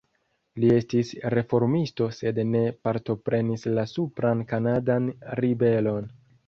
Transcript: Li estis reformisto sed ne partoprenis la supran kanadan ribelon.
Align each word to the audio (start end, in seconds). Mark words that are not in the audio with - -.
Li 0.61 0.69
estis 0.75 1.11
reformisto 1.33 2.09
sed 2.21 2.41
ne 2.55 2.63
partoprenis 2.89 3.69
la 3.77 3.87
supran 3.95 4.43
kanadan 4.55 5.11
ribelon. 5.45 6.15